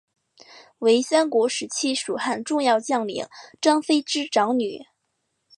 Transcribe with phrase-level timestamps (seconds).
[0.79, 3.27] 为三国时期蜀汉重要将领
[3.61, 4.83] 张飞之长女。